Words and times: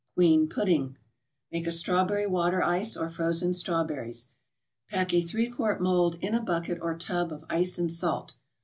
QUEEN 0.15 0.49
PUDDING 0.49 0.97
Make 1.51 1.67
a 1.67 1.71
Strawberry 1.71 2.25
Water 2.25 2.63
Ice 2.63 2.97
or 2.97 3.07
Frozen 3.07 3.53
Strawberries. 3.53 4.29
Pack 4.89 5.13
a 5.13 5.21
three 5.21 5.47
quart 5.47 5.79
mold 5.79 6.15
in 6.21 6.33
a 6.33 6.41
bucket 6.41 6.79
or 6.81 6.97
tub 6.97 7.31
of 7.31 7.45
ice 7.51 7.77
and 7.77 7.91
salt. 7.91 8.33